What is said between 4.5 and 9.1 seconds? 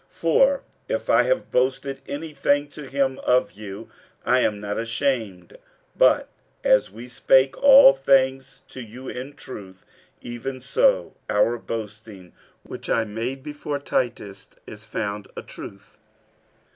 not ashamed; but as we spake all things to you